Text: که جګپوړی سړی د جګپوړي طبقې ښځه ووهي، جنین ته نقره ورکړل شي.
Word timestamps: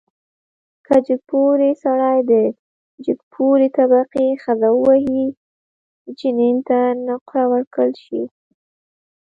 که 0.85 0.95
جګپوړی 1.07 1.71
سړی 1.83 2.17
د 2.31 2.31
جګپوړي 3.05 3.67
طبقې 3.77 4.27
ښځه 4.43 4.69
ووهي، 4.73 5.25
جنین 6.19 6.57
ته 6.67 6.79
نقره 7.07 7.43
ورکړل 7.53 7.91
شي. 8.03 8.21